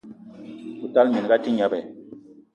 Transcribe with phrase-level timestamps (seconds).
[0.83, 1.73] O tala minga a te gneb!